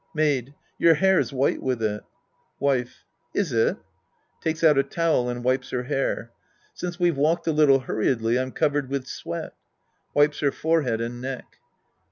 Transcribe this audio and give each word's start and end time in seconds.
Maid. 0.15 0.55
Your 0.79 0.95
hair's 0.95 1.31
white 1.31 1.61
with 1.61 1.83
it. 1.83 2.01
IVife. 2.59 3.03
Is 3.35 3.53
it? 3.53 3.77
(Takes 4.41 4.63
out 4.63 4.79
a 4.79 4.81
towel 4.81 5.29
and 5.29 5.43
wipes 5.43 5.69
her 5.69 5.83
hair.) 5.83 6.31
Since 6.73 6.97
we've 6.99 7.17
walked 7.17 7.45
a 7.45 7.51
little 7.51 7.81
hurriedly, 7.81 8.39
I'm 8.39 8.51
covered 8.51 8.89
with 8.89 9.05
sweat. 9.05 9.53
(Wipes 10.15 10.39
her 10.39 10.51
forehead 10.51 11.01
and 11.01 11.21
neck.) 11.21 11.57